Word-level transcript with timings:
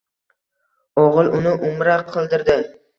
Oʻgʻil 1.03 1.31
uni 1.43 1.55
umra 1.71 2.03
qildirdi. 2.13 2.63